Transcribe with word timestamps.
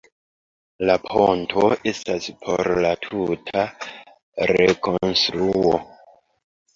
La 0.89 0.93
ponto 1.01 1.65
estas 1.91 2.29
por 2.45 2.69
la 2.85 2.93
tuta 3.07 3.65
rekonstruo. 4.53 5.75